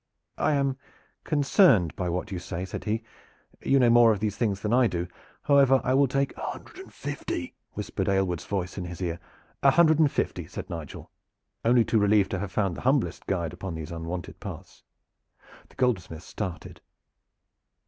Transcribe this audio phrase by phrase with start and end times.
[0.39, 0.77] "I am
[1.23, 3.03] concerned by what you say," said he.
[3.63, 5.07] "You know more of these things than I can do.
[5.43, 9.19] However, I will take" "A hundred and fifty," whispered Aylward's voice in his ear.
[9.61, 11.11] "A hundred and fifty," said Nigel,
[11.63, 14.81] only too relieved to have found the humblest guide upon these unwonted paths.
[15.69, 16.81] The goldsmith started.